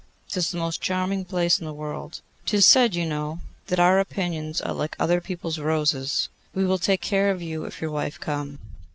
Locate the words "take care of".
6.79-7.39